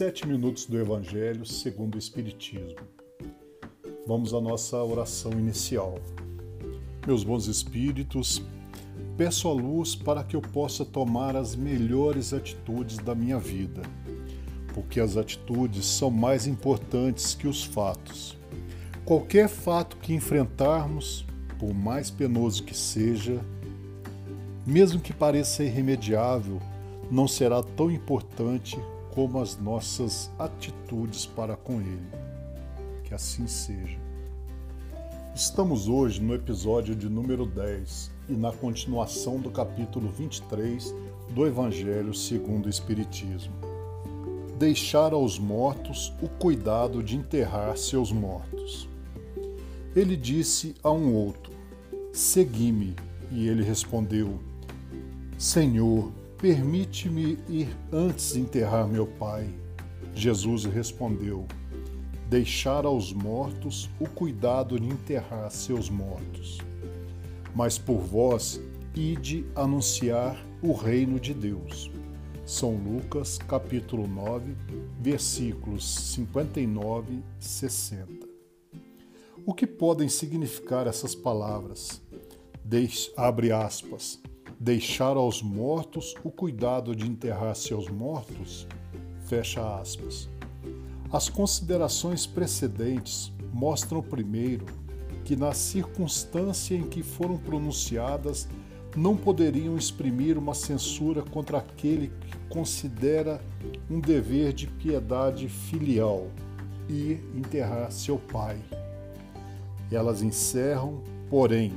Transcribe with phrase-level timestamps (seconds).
[0.00, 2.78] Sete minutos do Evangelho segundo o Espiritismo.
[4.06, 5.96] Vamos à nossa oração inicial.
[7.06, 8.42] Meus bons espíritos,
[9.18, 13.82] peço a luz para que eu possa tomar as melhores atitudes da minha vida,
[14.72, 18.38] porque as atitudes são mais importantes que os fatos.
[19.04, 21.26] Qualquer fato que enfrentarmos,
[21.58, 23.38] por mais penoso que seja,
[24.66, 26.58] mesmo que pareça irremediável,
[27.10, 28.78] não será tão importante
[29.14, 32.08] como as nossas atitudes para com Ele.
[33.04, 33.98] Que assim seja.
[35.34, 40.94] Estamos hoje no episódio de número 10 e na continuação do capítulo 23
[41.30, 43.54] do Evangelho segundo o Espiritismo.
[44.58, 48.88] Deixar aos mortos o cuidado de enterrar seus mortos.
[49.96, 51.52] Ele disse a um outro:
[52.12, 52.94] Segui-me.
[53.32, 54.40] E ele respondeu:
[55.38, 59.48] Senhor, permite-me ir antes enterrar meu pai.
[60.14, 61.46] Jesus respondeu:
[62.28, 66.58] Deixar aos mortos o cuidado de enterrar seus mortos.
[67.54, 68.60] Mas por vós,
[68.94, 71.90] ide anunciar o reino de Deus.
[72.46, 74.56] São Lucas, capítulo 9,
[74.98, 78.28] versículos 59 e 60.
[79.46, 82.00] O que podem significar essas palavras?
[82.64, 84.20] Deixe, abre aspas
[84.60, 88.68] deixar aos mortos o cuidado de enterrar seus mortos?
[89.24, 90.28] Fecha aspas.
[91.10, 94.66] As considerações precedentes mostram primeiro
[95.24, 98.46] que na circunstância em que foram pronunciadas
[98.94, 103.40] não poderiam exprimir uma censura contra aquele que considera
[103.88, 106.26] um dever de piedade filial
[106.88, 108.58] e enterrar seu pai.
[109.90, 111.72] Elas encerram, porém,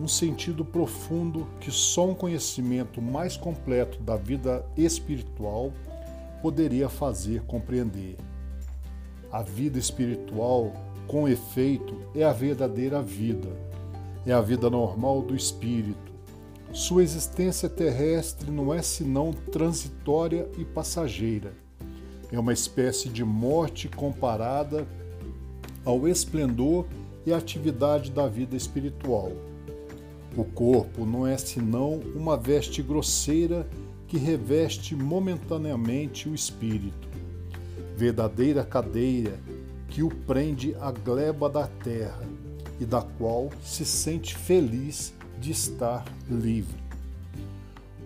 [0.00, 5.72] um sentido profundo que só um conhecimento mais completo da vida espiritual
[6.42, 8.16] poderia fazer compreender.
[9.32, 10.72] A vida espiritual,
[11.08, 13.48] com efeito, é a verdadeira vida,
[14.24, 16.14] é a vida normal do espírito.
[16.72, 21.52] Sua existência terrestre não é senão transitória e passageira.
[22.30, 24.86] É uma espécie de morte comparada
[25.84, 26.86] ao esplendor
[27.24, 29.32] e atividade da vida espiritual.
[30.36, 33.66] O corpo não é senão uma veste grosseira
[34.06, 37.08] que reveste momentaneamente o espírito,
[37.96, 39.40] verdadeira cadeira
[39.88, 42.28] que o prende à gleba da terra
[42.78, 46.84] e da qual se sente feliz de estar livre.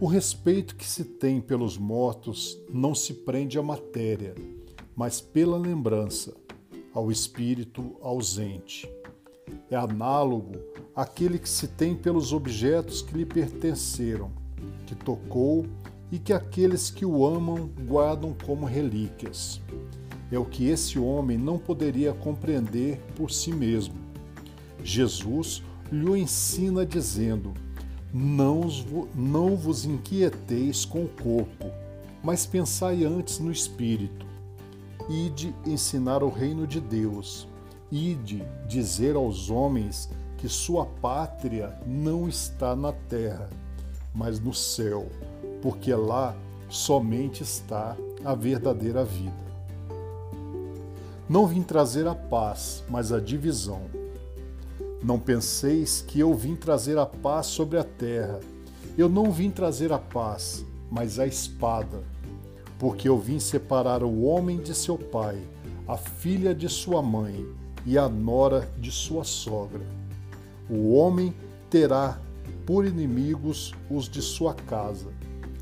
[0.01, 4.37] O respeito que se tem pelos mortos não se prende à matéria,
[4.95, 6.33] mas pela lembrança,
[6.95, 8.89] ao espírito ausente.
[9.69, 14.31] É análogo àquele que se tem pelos objetos que lhe pertenceram,
[14.87, 15.67] que tocou
[16.11, 19.61] e que aqueles que o amam guardam como relíquias.
[20.31, 23.95] É o que esse homem não poderia compreender por si mesmo.
[24.83, 27.53] Jesus lhe ensina dizendo:
[28.13, 28.63] não,
[29.15, 31.71] não vos inquieteis com o corpo,
[32.23, 34.27] mas pensai antes no espírito.
[35.09, 37.49] Ide ensinar o reino de Deus
[37.93, 40.09] Ide dizer aos homens
[40.41, 43.51] que sua pátria não está na terra,
[44.15, 45.07] mas no céu,
[45.61, 46.35] porque lá
[46.67, 49.51] somente está a verdadeira vida.
[51.29, 53.83] Não vim trazer a paz, mas a divisão.
[55.03, 58.41] Não penseis que eu vim trazer a paz sobre a terra.
[58.97, 62.03] Eu não vim trazer a paz, mas a espada,
[62.79, 65.39] porque eu vim separar o homem de seu pai,
[65.87, 67.47] a filha de sua mãe,
[67.85, 70.00] e a nora de sua sogra.
[70.71, 71.35] O homem
[71.69, 72.21] terá
[72.65, 75.11] por inimigos os de sua casa.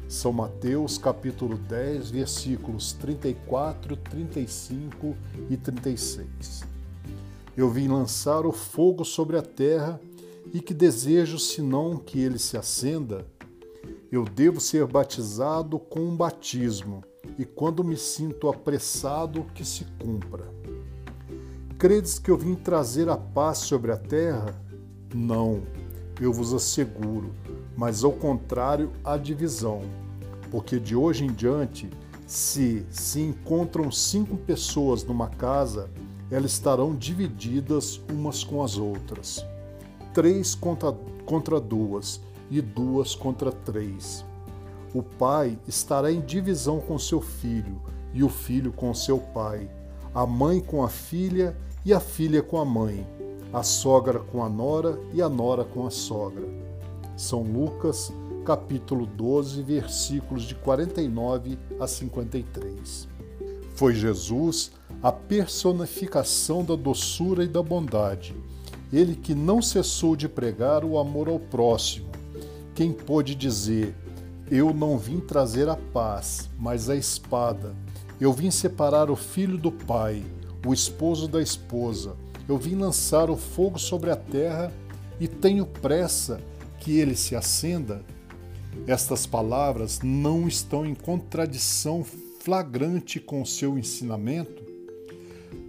[0.06, 5.16] São Mateus capítulo 10, versículos 34, 35
[5.48, 6.62] e 36.
[7.56, 9.98] Eu vim lançar o fogo sobre a terra
[10.52, 13.26] e que desejo senão que ele se acenda?
[14.12, 17.02] Eu devo ser batizado com um batismo
[17.38, 20.44] e quando me sinto apressado que se cumpra.
[21.78, 24.67] Credes que eu vim trazer a paz sobre a terra?
[25.14, 25.62] Não,
[26.20, 27.32] eu vos asseguro,
[27.76, 29.82] mas ao contrário, a divisão.
[30.50, 31.88] Porque de hoje em diante,
[32.26, 35.88] se se encontram cinco pessoas numa casa,
[36.30, 39.44] elas estarão divididas umas com as outras.
[40.12, 40.92] Três contra,
[41.24, 42.20] contra duas
[42.50, 44.24] e duas contra três.
[44.92, 47.80] O pai estará em divisão com seu filho
[48.12, 49.70] e o filho com seu pai,
[50.14, 53.06] a mãe com a filha e a filha com a mãe,
[53.52, 56.46] a sogra com a nora e a nora com a sogra.
[57.16, 58.12] São Lucas,
[58.44, 63.08] capítulo 12, versículos de 49 a 53.
[63.74, 64.72] Foi Jesus
[65.02, 68.34] a personificação da doçura e da bondade.
[68.92, 72.08] Ele que não cessou de pregar o amor ao próximo.
[72.74, 73.94] Quem pôde dizer:
[74.50, 77.74] Eu não vim trazer a paz, mas a espada.
[78.20, 80.24] Eu vim separar o filho do pai,
[80.66, 82.16] o esposo da esposa.
[82.48, 84.72] Eu vim lançar o fogo sobre a terra
[85.20, 86.40] e tenho pressa
[86.80, 88.02] que ele se acenda?
[88.86, 92.02] Estas palavras não estão em contradição
[92.40, 94.66] flagrante com seu ensinamento?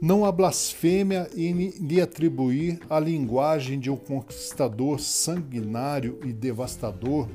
[0.01, 7.27] Não há blasfêmia em lhe atribuir a linguagem de um conquistador sanguinário e devastador?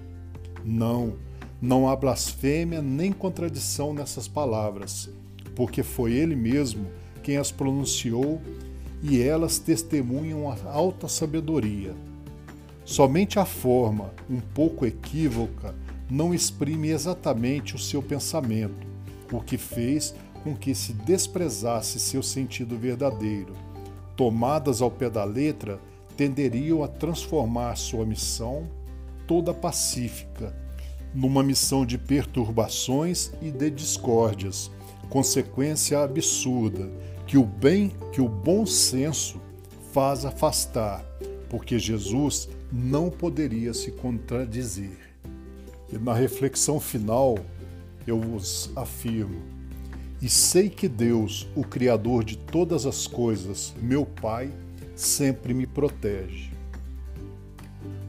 [0.64, 1.18] Não,
[1.60, 5.10] não há blasfêmia nem contradição nessas palavras,
[5.54, 6.86] porque foi ele mesmo
[7.22, 8.40] quem as pronunciou
[9.06, 11.94] e elas testemunham a alta sabedoria.
[12.86, 15.74] Somente a forma, um pouco equívoca,
[16.10, 18.86] não exprime exatamente o seu pensamento,
[19.30, 23.52] o que fez com que se desprezasse seu sentido verdadeiro.
[24.16, 25.78] Tomadas ao pé da letra,
[26.16, 28.66] tenderiam a transformar sua missão,
[29.26, 30.56] toda pacífica,
[31.14, 34.70] numa missão de perturbações e de discórdias,
[35.10, 36.90] consequência absurda
[37.34, 39.40] que o bem, que o bom senso
[39.92, 41.04] faz afastar,
[41.50, 45.16] porque Jesus não poderia se contradizer.
[45.92, 47.36] E na reflexão final,
[48.06, 49.42] eu vos afirmo:
[50.22, 54.48] e sei que Deus, o Criador de todas as coisas, meu Pai,
[54.94, 56.52] sempre me protege.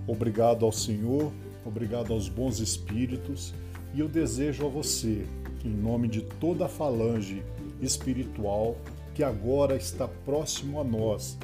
[0.05, 1.33] Obrigado ao Senhor,
[1.65, 3.55] obrigado aos bons espíritos,
[3.91, 5.25] e eu desejo a você,
[5.63, 7.41] em nome de toda a falange
[7.81, 8.77] espiritual
[9.15, 11.37] que agora está próximo a nós,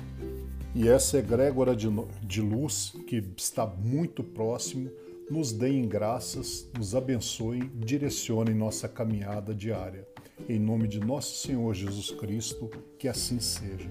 [0.75, 1.87] e essa egrégora de,
[2.21, 4.91] de luz, que está muito próximo,
[5.29, 10.05] nos deem graças, nos abençoe, direcione nossa caminhada diária.
[10.49, 12.69] Em nome de nosso Senhor Jesus Cristo,
[12.99, 13.89] que assim seja.